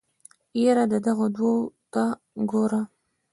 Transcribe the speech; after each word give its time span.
يره 0.63 0.85
دغو 1.05 1.27
دوو 1.35 1.53
ته 1.93 2.03
ګوره. 2.51 2.81